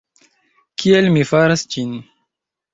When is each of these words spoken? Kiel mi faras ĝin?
Kiel 0.85 1.11
mi 1.17 1.27
faras 1.35 1.67
ĝin? 1.77 1.95